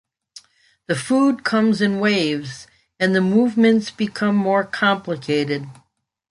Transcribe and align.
The 0.87 0.95
food 0.95 1.43
comes 1.43 1.79
in 1.79 1.99
waves, 1.99 2.65
and 2.99 3.13
the 3.15 3.21
movements 3.21 3.91
become 3.91 4.35
more 4.35 4.63
complicated. 4.63 5.67